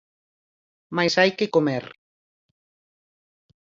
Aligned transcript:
Mais 0.95 1.13
hai 1.19 1.31
que 1.37 1.51
comer. 1.55 1.85